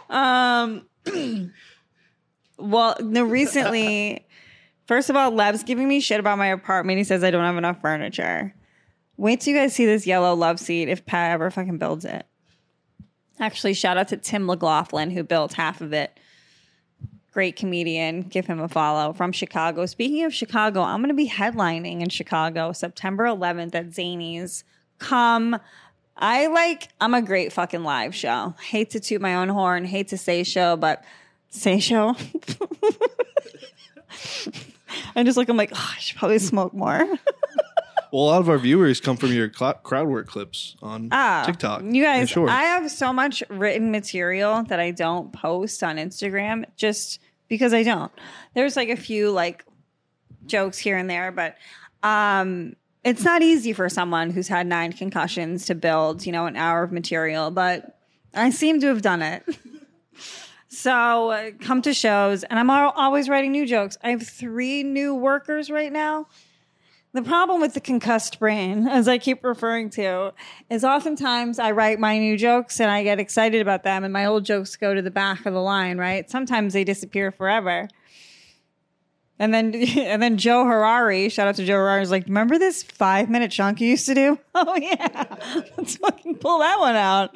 [0.10, 0.88] Um,
[2.58, 4.26] well, no, recently,
[4.86, 7.00] first of all, Lev's giving me shit about my apartment.
[7.00, 8.54] He says I don't have enough furniture.
[9.18, 12.26] Wait till you guys see this yellow love seat if Pat ever fucking builds it.
[13.40, 16.20] Actually, shout out to Tim McLaughlin who built half of it.
[17.32, 18.22] Great comedian.
[18.22, 19.88] Give him a follow from Chicago.
[19.88, 24.64] Speaking of Chicago, I'm going to be headlining in Chicago September 11th at Zanies.
[25.04, 25.60] Come.
[26.16, 28.54] I like, I'm a great fucking live show.
[28.62, 31.04] Hate to toot my own horn, hate to say show, but
[31.50, 32.16] say show.
[35.16, 37.00] I just look, I'm like, oh, I should probably smoke more.
[38.12, 41.44] well, a lot of our viewers come from your cl- crowd work clips on Ah,
[41.46, 41.84] TikTok.
[41.84, 47.20] You guys, I have so much written material that I don't post on Instagram just
[47.48, 48.12] because I don't.
[48.54, 49.66] There's like a few like
[50.46, 51.56] jokes here and there, but
[52.04, 56.56] um it's not easy for someone who's had nine concussions to build, you know, an
[56.56, 58.00] hour of material, but
[58.34, 59.44] I seem to have done it.
[60.74, 63.96] So uh, come to shows, and I'm al- always writing new jokes.
[64.04, 66.26] I have three new workers right now.
[67.14, 70.34] The problem with the concussed brain, as I keep referring to,
[70.72, 74.26] is oftentimes I write my new jokes and I get excited about them, and my
[74.26, 76.28] old jokes go to the back of the line, right?
[76.28, 77.88] Sometimes they disappear forever.
[79.40, 82.84] And then and then Joe Harari, shout out to Joe Harari, is like, remember this
[82.84, 84.40] five minute chunk you used to do?
[84.56, 85.36] Oh yeah.
[85.78, 87.32] Let's fucking pull that one out.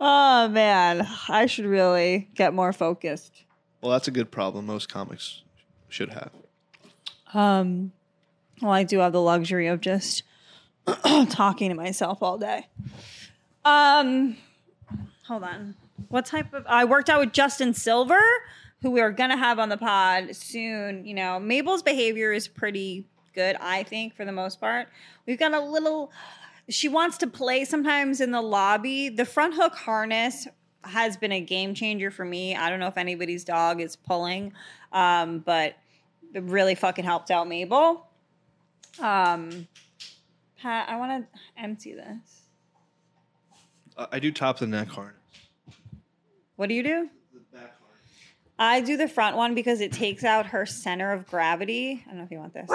[0.00, 1.06] Oh man.
[1.28, 3.44] I should really get more focused.
[3.80, 4.66] Well, that's a good problem.
[4.66, 5.42] Most comics
[5.88, 6.30] should have.
[7.32, 7.92] Um
[8.60, 10.22] well, I do have the luxury of just
[11.30, 12.66] talking to myself all day.
[13.64, 14.36] Um
[15.26, 15.76] hold on.
[16.08, 18.20] What type of I worked out with Justin Silver,
[18.82, 21.04] who we are gonna have on the pod soon.
[21.04, 24.88] You know, Mabel's behavior is pretty good, I think, for the most part.
[25.26, 26.12] We've got a little
[26.70, 29.08] she wants to play sometimes in the lobby.
[29.08, 30.46] The front hook harness
[30.84, 32.56] has been a game changer for me.
[32.56, 34.52] I don't know if anybody's dog is pulling,
[34.92, 35.76] um, but
[36.32, 38.06] it really fucking helped out Mabel.
[39.00, 39.66] Um,
[40.62, 42.42] Pat, I want to empty this.
[43.96, 45.16] Uh, I do top the neck harness.
[46.56, 47.10] What do you do?
[48.60, 52.04] I do the front one because it takes out her center of gravity.
[52.06, 52.68] I don't know if you want this.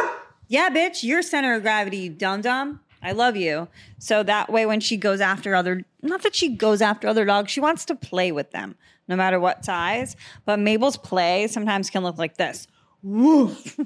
[0.47, 2.79] Yeah, bitch, your center of gravity, you dum dum.
[3.03, 3.67] I love you.
[3.99, 7.51] So that way, when she goes after other, not that she goes after other dogs,
[7.51, 8.73] she wants to play with them,
[9.07, 10.15] no matter what size.
[10.43, 12.67] But Mabel's play sometimes can look like this.
[13.03, 13.77] Woof.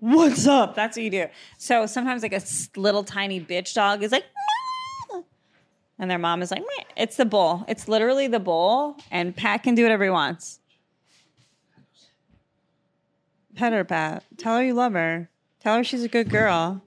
[0.00, 0.74] What's up?
[0.74, 1.26] That's what you do.
[1.56, 2.42] So sometimes, like a
[2.76, 4.24] little tiny bitch dog is like.
[5.98, 7.64] And their mom is like, "Meh." it's the bowl.
[7.68, 10.60] It's literally the bowl, and Pat can do whatever he wants.
[13.54, 14.24] Pet her, Pat.
[14.36, 15.28] Tell her you love her.
[15.60, 16.82] Tell her she's a good girl.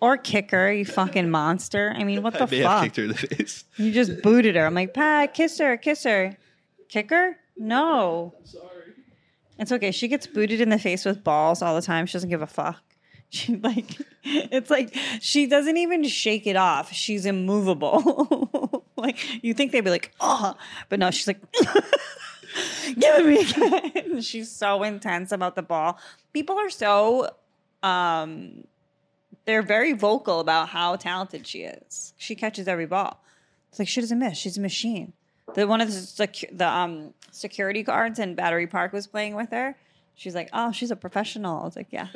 [0.00, 1.94] Or kick her, you fucking monster.
[1.96, 2.82] I mean, what the I may have fuck?
[2.84, 3.64] kicked her in the face.
[3.76, 4.66] You just booted her.
[4.66, 6.36] I'm like, Pat, kiss her, kiss her.
[6.88, 7.36] Kick her?
[7.56, 8.34] No.
[8.42, 8.64] Sorry.
[9.58, 9.92] It's okay.
[9.92, 12.06] She gets booted in the face with balls all the time.
[12.06, 12.82] She doesn't give a fuck.
[13.34, 16.92] She like it's like she doesn't even shake it off.
[16.92, 18.84] She's immovable.
[18.96, 20.54] like you think they'd be like, oh,
[20.90, 21.66] but no, she's like, give
[22.98, 24.20] it me again.
[24.20, 25.98] she's so intense about the ball.
[26.34, 27.30] People are so
[27.82, 28.64] um
[29.46, 32.12] they're very vocal about how talented she is.
[32.18, 33.24] She catches every ball.
[33.70, 34.36] It's like she doesn't miss.
[34.36, 35.14] She's a machine.
[35.54, 39.52] The one of the secu- the um security guards in Battery Park was playing with
[39.52, 39.74] her.
[40.14, 42.08] She's like, "Oh, she's a professional." I was like, "Yeah,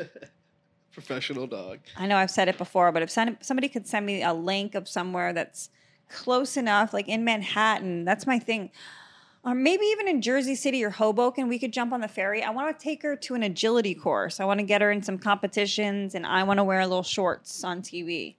[0.97, 1.81] Professional dog.
[1.99, 4.89] I know I've said it before, but if somebody could send me a link of
[4.89, 5.69] somewhere that's
[6.09, 8.71] close enough, like in Manhattan, that's my thing.
[9.45, 12.43] Or maybe even in Jersey City or Hoboken, we could jump on the ferry.
[12.43, 14.41] I want to take her to an agility course.
[14.41, 17.03] I want to get her in some competitions, and I want to wear a little
[17.03, 18.37] shorts on TV.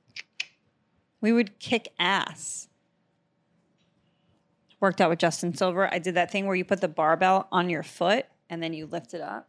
[1.22, 2.70] We would kick ass.
[4.80, 5.94] Worked out with Justin Silver.
[5.94, 8.88] I did that thing where you put the barbell on your foot and then you
[8.88, 9.48] lift it up.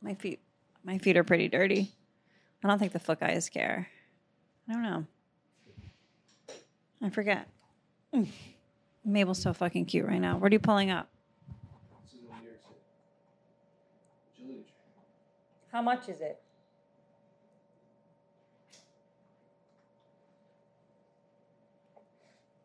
[0.00, 0.40] My feet,
[0.82, 1.92] my feet are pretty dirty.
[2.62, 3.88] I don't think the foot guys care.
[4.68, 5.06] I don't know.
[7.02, 7.48] I forget.
[8.14, 8.28] Mm.
[9.04, 10.36] Mabel's so fucking cute right now.
[10.36, 11.08] What are you pulling up?
[15.70, 16.40] How much is it?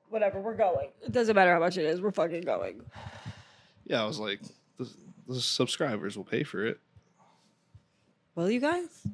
[0.10, 0.90] Whatever, we're going.
[1.06, 2.02] It doesn't matter how much it is.
[2.02, 2.82] We're fucking going.
[3.86, 4.42] Yeah, I was like,
[4.78, 4.90] the,
[5.28, 6.80] the subscribers will pay for it.
[8.36, 9.06] Will you guys?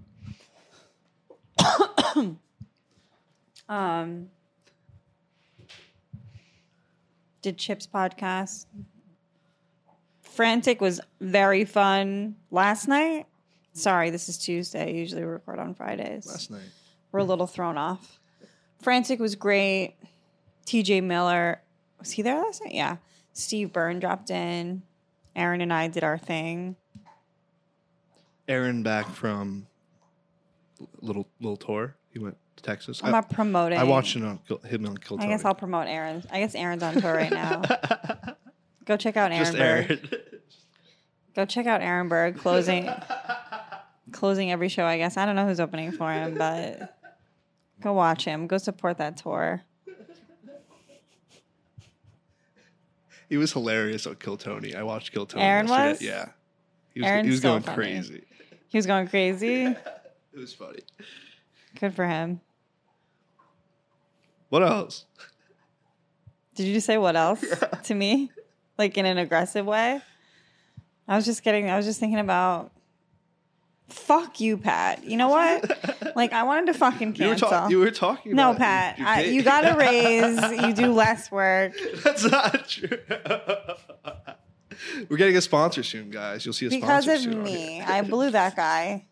[3.69, 4.29] um,
[7.41, 8.65] did Chips podcast.
[10.21, 13.25] Frantic was very fun last night.
[13.73, 14.95] Sorry, this is Tuesday.
[14.95, 16.27] Usually we record on Fridays.
[16.27, 16.61] Last night.
[17.11, 18.19] We're a little thrown off.
[18.81, 19.95] Frantic was great.
[20.65, 21.61] TJ Miller,
[21.97, 22.73] was he there last night?
[22.73, 22.97] Yeah.
[23.33, 24.83] Steve Byrne dropped in.
[25.35, 26.75] Aaron and I did our thing.
[28.47, 29.67] Aaron back from
[31.01, 31.95] little little tour.
[32.11, 33.01] He went to Texas.
[33.03, 33.79] I'm I, not promoting.
[33.79, 36.23] I watched him on, him on Kill I guess I'll promote Aaron.
[36.31, 37.61] I guess Aaron's on tour right now.
[38.85, 39.85] Go check out Aaron Just Berg.
[39.91, 40.09] Aaron.
[41.35, 42.89] Go check out Aaron Berg closing
[44.11, 44.85] closing every show.
[44.85, 46.97] I guess I don't know who's opening for him, but
[47.81, 48.47] go watch him.
[48.47, 49.61] Go support that tour.
[53.29, 54.75] he was hilarious on Kill Tony.
[54.75, 55.43] I watched Kill Tony.
[55.43, 55.91] Aaron yesterday.
[55.91, 56.01] was?
[56.01, 56.29] Yeah.
[56.93, 57.75] He was, Aaron's he was going funny.
[57.75, 58.23] crazy.
[58.67, 59.75] He was going crazy.
[60.31, 60.79] It was funny.
[61.79, 62.39] Good for him.
[64.49, 65.05] What else?
[66.55, 67.43] Did you just say what else
[67.83, 68.31] to me?
[68.77, 70.01] Like in an aggressive way?
[71.07, 72.71] I was just getting I was just thinking about
[73.89, 75.03] fuck you, Pat.
[75.03, 75.95] You know what?
[76.15, 77.49] Like I wanted to fucking You were, cancel.
[77.49, 78.97] talk- you were talking no, about Pat.
[78.97, 80.61] your I, you got a raise.
[80.63, 81.73] You do less work.
[82.03, 82.97] That's not true.
[85.07, 86.45] We're getting a sponsor soon, guys.
[86.45, 87.79] You'll see a because sponsor of soon me.
[87.79, 89.05] I blew that guy.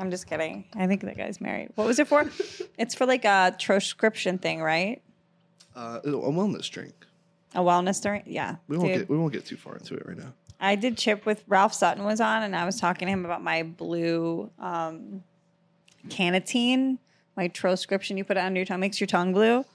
[0.00, 0.64] I'm just kidding.
[0.74, 1.72] I think that guy's married.
[1.74, 2.24] What was it for?
[2.78, 5.02] It's for like a transcription thing, right?
[5.76, 6.94] Uh, a wellness drink.
[7.54, 8.24] A wellness drink.
[8.26, 8.56] Yeah.
[8.68, 10.32] We won't Dude, get we won't get too far into it right now.
[10.58, 13.42] I did chip with Ralph Sutton was on, and I was talking to him about
[13.42, 15.22] my blue um,
[16.08, 16.96] canatine,
[17.36, 19.66] my transcription you put it under your tongue, makes your tongue blue,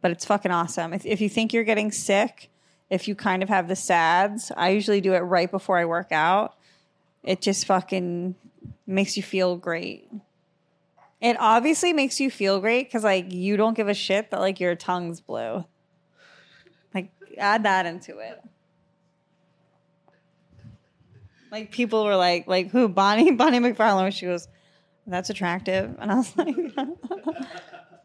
[0.00, 0.94] but it's fucking awesome.
[0.94, 2.50] If, if you think you're getting sick,
[2.88, 6.12] if you kind of have the SADS, I usually do it right before I work
[6.12, 6.54] out.
[7.22, 8.34] It just fucking
[8.86, 10.10] makes you feel great.
[11.20, 14.60] It obviously makes you feel great because like you don't give a shit that like
[14.60, 15.64] your tongue's blue.
[16.94, 18.42] Like add that into it.
[21.50, 22.88] Like people were like, like who?
[22.88, 24.12] Bonnie, Bonnie McFarlane.
[24.12, 24.48] She goes,
[25.06, 26.56] "That's attractive," and I was like,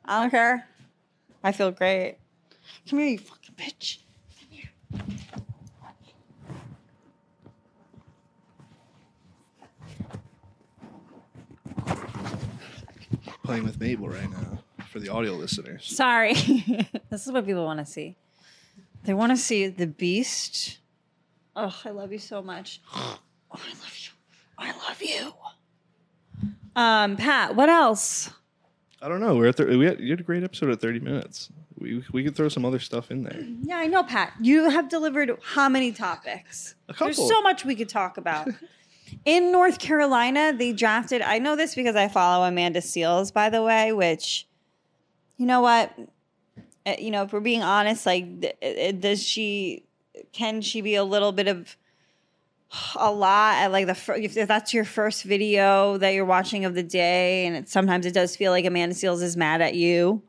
[0.06, 0.68] "I don't care.
[1.44, 2.20] I feel great.
[2.88, 3.98] Come here, you fucking bitch.
[4.38, 4.70] Come here."
[13.43, 15.86] Playing with Mabel right now for the audio listeners.
[15.86, 16.34] Sorry,
[17.10, 18.15] this is what people want to see.
[19.04, 20.80] They want to see the beast.
[21.56, 22.82] Oh, I love you so much.
[23.52, 24.12] Oh, I love you.
[24.60, 25.34] I love you.
[26.76, 28.30] Um, Pat, what else?
[29.02, 29.36] I don't know.
[29.36, 31.50] We're at the, we had, you had a great episode at 30 minutes.
[31.80, 33.43] We we could throw some other stuff in there.
[33.63, 34.34] Yeah, I know, Pat.
[34.39, 36.76] You have delivered how many topics?
[36.89, 37.08] A couple.
[37.08, 38.50] There's so much we could talk about.
[39.26, 41.22] In North Carolina, they drafted.
[41.22, 43.91] I know this because I follow Amanda Seales, by the way.
[43.91, 44.48] Which,
[45.38, 45.93] you know what?
[46.86, 48.26] Uh, You know, if we're being honest, like,
[48.63, 49.84] uh, does she?
[50.32, 51.78] Can she be a little bit of
[52.95, 56.84] a lot at like the if that's your first video that you're watching of the
[56.84, 60.22] day, and it, sometimes it does feel like Amanda Seales is mad at you.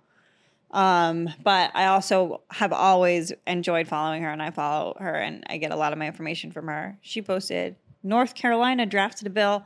[0.70, 5.56] Um, but I also have always enjoyed following her and I follow her and I
[5.56, 6.96] get a lot of my information from her.
[7.02, 9.64] She posted North Carolina drafted a bill,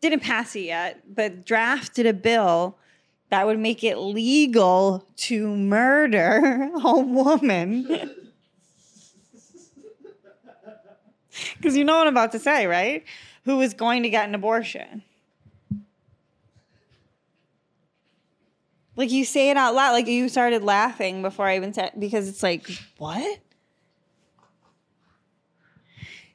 [0.00, 2.78] didn't pass it yet, but drafted a bill
[3.30, 8.10] that would make it legal to murder a woman.
[11.56, 13.04] Because you know what I'm about to say, right?
[13.44, 15.02] Who is going to get an abortion.
[18.96, 22.28] Like you say it out loud, like you started laughing before I even said because
[22.28, 23.38] it's like what?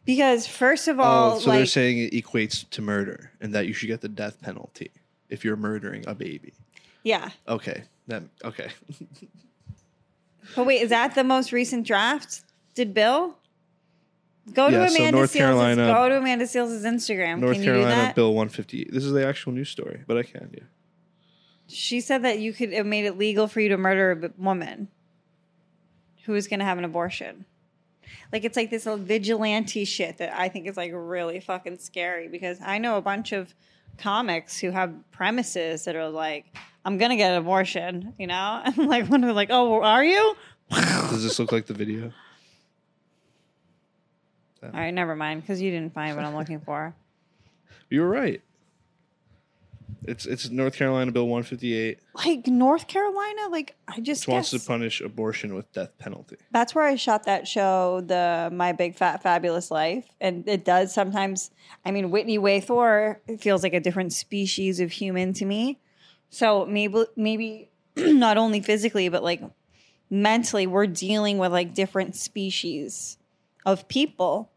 [0.05, 3.73] Because first of all, Oh, so they're saying it equates to murder and that you
[3.73, 4.89] should get the death penalty
[5.29, 6.53] if you're murdering a baby.
[7.03, 7.83] yeah, Okay.
[8.07, 8.69] That okay.
[10.55, 12.43] but wait, is that the most recent draft?
[12.73, 13.37] Did Bill
[14.53, 17.39] go to Yeah, so Amanda North Seales' Carolina- go to Amanda Seales' Instagram?
[17.39, 18.13] North Can you do Carolina?
[18.15, 18.91] Bill 158.
[18.91, 20.63] This is the actual news story, but I can, yeah.
[21.67, 24.89] She said that you could it made it legal for you to murder a woman
[26.25, 27.45] who was going to have an abortion.
[28.31, 32.59] Like it's like this vigilante shit that I think is like really fucking scary because
[32.61, 33.53] I know a bunch of
[33.97, 36.45] comics who have premises that are like,
[36.85, 40.35] I'm gonna get an abortion, you know, and like when they're like, oh, are you?
[40.71, 42.11] Does this look like the video?
[44.63, 46.93] All right, never mind because you didn't find what I'm looking for.
[47.89, 48.41] You were right.
[50.07, 54.65] It's it's North Carolina Bill 158, Like North Carolina, like I just wants to guess-
[54.67, 56.37] punish abortion with death penalty.
[56.51, 60.91] that's where I shot that show, the My Big Fat Fabulous Life, and it does
[60.93, 61.51] sometimes.
[61.85, 65.79] I mean, Whitney Way Thore feels like a different species of human to me.
[66.29, 69.41] So maybe, maybe not only physically, but like
[70.09, 73.17] mentally, we're dealing with like different species
[73.65, 74.49] of people.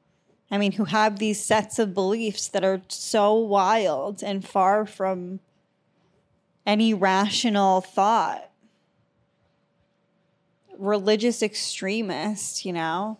[0.51, 5.41] I mean, who have these sets of beliefs that are so wild and far from
[6.67, 8.51] any rational thought
[10.79, 13.19] religious extremists, you know.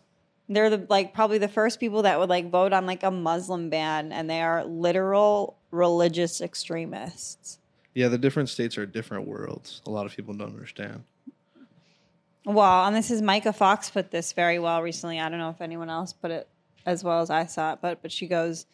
[0.49, 3.71] They're the like probably the first people that would like vote on like a Muslim
[3.71, 7.59] ban and they are literal religious extremists.
[7.95, 9.81] Yeah, the different states are different worlds.
[9.87, 11.05] A lot of people don't understand.
[12.45, 15.19] Well, and this is Micah Fox put this very well recently.
[15.19, 16.47] I don't know if anyone else put it
[16.87, 18.67] as well as I saw it, but but she goes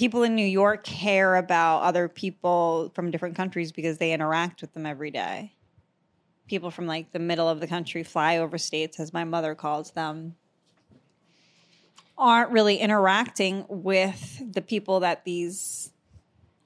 [0.00, 4.72] people in New York care about other people from different countries because they interact with
[4.72, 5.52] them every day.
[6.48, 10.36] People from like the middle of the country, flyover states, as my mother calls them,
[12.16, 15.92] aren't really interacting with the people that these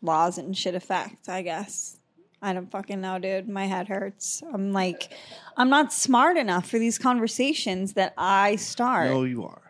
[0.01, 1.99] laws and shit affect, I guess.
[2.41, 3.49] I don't fucking know, dude.
[3.49, 4.43] My head hurts.
[4.53, 5.13] I'm like,
[5.57, 9.11] I'm not smart enough for these conversations that I start.
[9.11, 9.64] No, you are.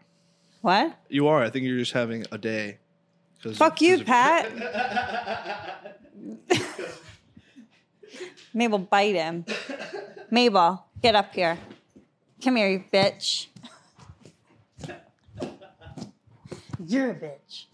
[0.65, 0.97] What?
[1.11, 1.43] You are.
[1.43, 2.79] I think you're just having a day.
[3.43, 4.51] 'Cause- Fuck you, of- Pat.
[8.55, 9.45] Mabel, bite him.
[10.31, 11.59] Mabel, get up here.
[12.43, 13.49] Come here, you bitch.
[16.87, 17.67] You're a bitch.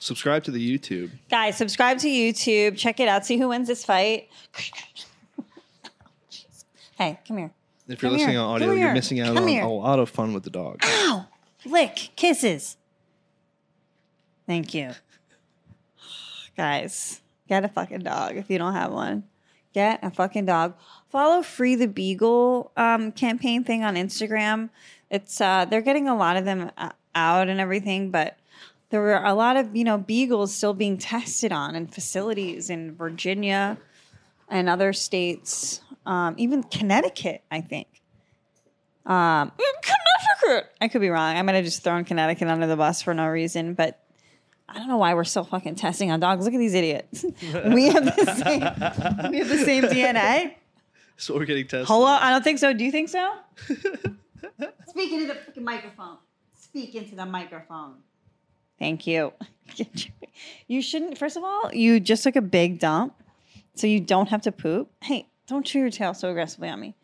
[0.00, 1.10] Subscribe to the YouTube.
[1.30, 2.76] Guys, subscribe to YouTube.
[2.76, 3.26] Check it out.
[3.26, 4.28] See who wins this fight.
[6.98, 7.52] Hey, come here.
[7.86, 8.40] If you're Come listening here.
[8.40, 8.94] on audio, Come you're here.
[8.94, 9.62] missing out Come on here.
[9.62, 10.80] a lot of fun with the dog.
[10.82, 11.26] Ow!
[11.64, 12.76] Lick, kisses.
[14.48, 14.90] Thank you.
[16.56, 19.22] Guys, get a fucking dog if you don't have one.
[19.72, 20.74] Get a fucking dog.
[21.08, 24.70] Follow Free the Beagle um, campaign thing on Instagram.
[25.08, 28.38] It's uh, they're getting a lot of them uh, out and everything, but
[28.90, 32.96] there were a lot of you know beagles still being tested on in facilities in
[32.96, 33.78] Virginia
[34.48, 37.86] and other states, um, even Connecticut, I think.
[39.04, 39.52] Um,
[39.82, 40.72] Connecticut.
[40.80, 41.36] I could be wrong.
[41.36, 44.02] I might have just thrown Connecticut under the bus for no reason, but
[44.68, 46.46] I don't know why we're still fucking testing on dogs.
[46.46, 47.24] Look at these idiots.
[47.42, 49.30] we have the same.
[49.30, 50.54] We have the same DNA.
[51.18, 51.88] So we're getting tested.
[51.88, 52.72] Hello, I don't think so.
[52.72, 53.30] Do you think so?
[54.86, 56.16] Speak into the fucking microphone.
[56.58, 57.96] Speak into the microphone.
[58.78, 59.32] Thank you.
[60.68, 61.18] You shouldn't.
[61.18, 63.14] First of all, you just took a big dump,
[63.74, 64.90] so you don't have to poop.
[65.02, 66.94] Hey, don't chew your tail so aggressively on me.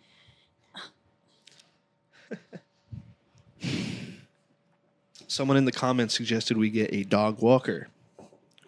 [5.26, 7.88] Someone in the comments suggested we get a dog walker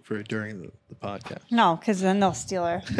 [0.02, 1.42] for during the, the podcast.
[1.50, 2.82] No, because then they'll steal her.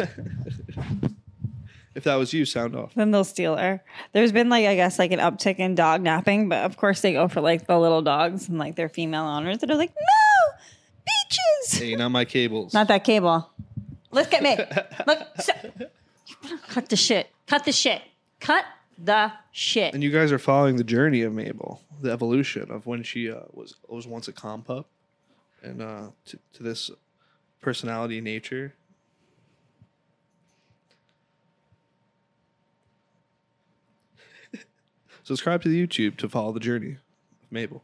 [1.95, 2.93] If that was you, sound off.
[2.93, 3.81] then they'll steal her.
[4.13, 7.11] There's been like I guess like an uptick in dog napping, but of course they
[7.13, 10.57] go for like the little dogs and like their female owners that are like, no,
[11.07, 11.79] beaches.
[11.81, 12.71] Hey, not my cables.
[12.75, 13.49] Not that cable.
[14.11, 14.55] Look at me.
[15.07, 15.19] Look.
[15.39, 15.49] s-
[16.77, 17.31] Cut the shit.
[17.47, 18.03] Cut the shit.
[18.39, 18.63] Cut
[18.99, 19.95] the shit.
[19.95, 23.39] and you guys are following the journey of Mabel, the evolution of when she uh,
[23.51, 24.85] was was once a calm pup,
[25.63, 26.91] and uh, to, to this
[27.61, 28.75] personality nature.
[35.23, 36.97] Subscribe to the YouTube to follow the journey
[37.41, 37.83] of Mabel.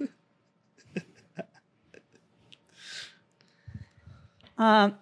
[4.56, 4.94] Um,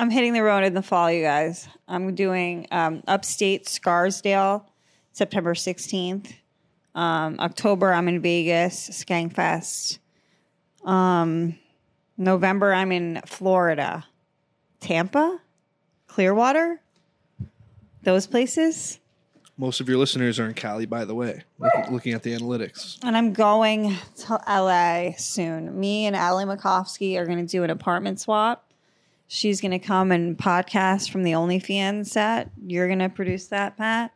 [0.00, 1.68] I'm hitting the road in the fall, you guys.
[1.86, 4.66] I'm doing um, upstate Scarsdale,
[5.12, 6.32] September 16th.
[6.94, 9.98] Um, October, I'm in Vegas, Skankfest.
[10.86, 11.58] Um,
[12.16, 14.06] November, I'm in Florida,
[14.80, 15.38] Tampa,
[16.06, 16.80] Clearwater,
[18.02, 19.00] those places.
[19.58, 21.42] Most of your listeners are in Cali, by the way.
[21.58, 25.78] Looking, looking at the analytics, And I'm going to LA soon.
[25.78, 28.64] Me and Ali Macofsky are going to do an apartment swap.
[29.32, 32.50] She's going to come and podcast from the only OnlyFans set.
[32.66, 34.12] You're going to produce that, Pat.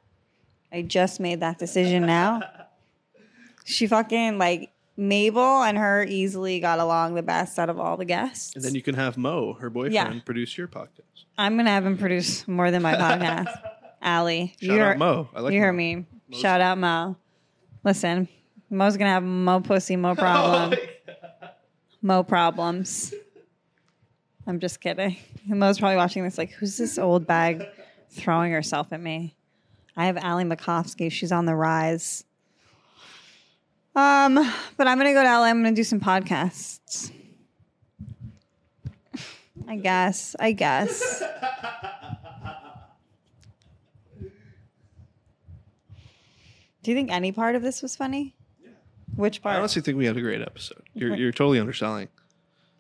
[0.73, 2.43] I just made that decision now.
[3.67, 8.05] She fucking like Mabel and her easily got along the best out of all the
[8.05, 8.55] guests.
[8.55, 10.21] and then you can have Mo, her boyfriend, Yeah.
[10.27, 11.25] produce your podcast.
[11.39, 13.49] I'm going to have him produce more than my podcast.
[14.03, 15.29] Ali, Shout out Mo.
[15.35, 15.77] I like you heard Mo.
[15.79, 16.07] me.
[16.33, 17.17] Shout out Mo.
[17.85, 18.29] Listen,
[18.69, 20.79] Mo's gonna have Mo pussy, Mo oh problem,
[22.03, 23.15] Mo problems.
[24.47, 25.17] I'm just kidding.
[25.47, 27.67] Mo's probably watching this like, who's this old bag
[28.11, 29.35] throwing herself at me?
[29.97, 31.11] I have Ali Macofsky.
[31.11, 32.25] She's on the rise.
[33.97, 34.35] Um,
[34.77, 35.45] but I'm gonna go to LA.
[35.45, 37.13] I'm gonna do some podcasts.
[39.69, 40.35] I guess.
[40.39, 41.23] I guess.
[46.83, 48.35] Do you think any part of this was funny?
[49.17, 49.57] Which part?
[49.57, 50.83] I honestly think we had a great episode.
[50.93, 52.09] You're you're totally underselling.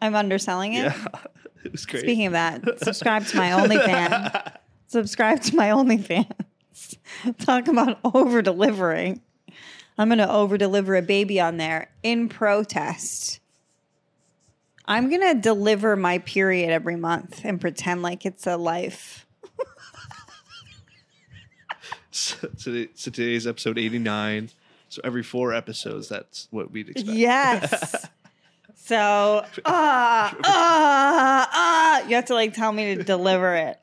[0.02, 0.84] I'm underselling it.
[0.84, 1.06] Yeah,
[1.66, 2.02] it was great.
[2.02, 4.56] Speaking of that, subscribe to my OnlyFans.
[4.86, 6.96] subscribe to my OnlyFans.
[7.38, 9.20] Talk about over delivering.
[9.96, 13.40] I'm going to over deliver a baby on there in protest.
[14.86, 19.24] I'm going to deliver my period every month and pretend like it's a life.
[22.10, 24.50] So, today, so today's episode 89.
[24.88, 27.16] So every four episodes, that's what we'd expect.
[27.16, 28.08] Yes.
[28.86, 33.80] So, ah, ah, ah, you have to like tell me to deliver it.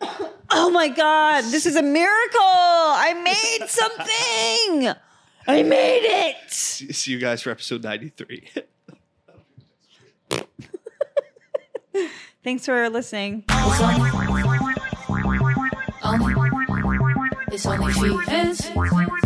[0.54, 2.40] Oh my God, this is a miracle.
[2.42, 4.94] I made something.
[5.46, 6.36] I made it.
[6.52, 8.50] See see you guys for episode 93.
[12.44, 13.44] Thanks for listening.
[13.48, 14.10] It's only,
[16.04, 16.34] only,
[17.50, 19.21] it's only she is.